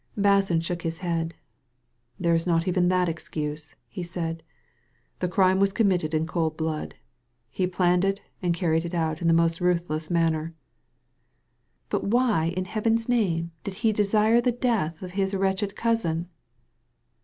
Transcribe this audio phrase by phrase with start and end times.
[0.17, 1.35] Basson shook his head."
[2.19, 4.41] There is not even that excuse," he said.
[5.19, 6.95] The crime was committed in cold blood.
[7.51, 10.55] He planned and carried it out in the most ruthless manner.""
[11.91, 16.27] But why in Heaven's name did he desire the death of his wretched cousin